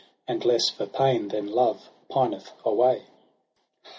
And 0.27 0.43
less 0.43 0.67
for 0.67 0.87
pain 0.87 1.27
than 1.27 1.45
love 1.51 1.89
pineth 2.09 2.53
away.' 2.65 3.03